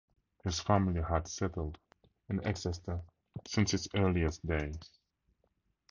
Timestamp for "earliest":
3.93-4.43